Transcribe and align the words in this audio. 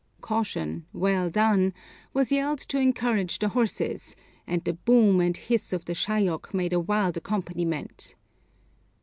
_('Caution!' 0.21 0.83
'Well 0.93 1.29
done!') 1.29 1.75
was 2.11 2.31
yelled 2.31 2.57
to 2.57 2.79
encourage 2.79 3.37
the 3.37 3.49
horses, 3.49 4.15
and 4.47 4.63
the 4.63 4.73
boom 4.73 5.19
and 5.19 5.37
hiss 5.37 5.73
of 5.73 5.85
the 5.85 5.93
Shayok 5.93 6.55
made 6.55 6.73
a 6.73 6.79
wild 6.79 7.17
accompaniment. 7.17 8.15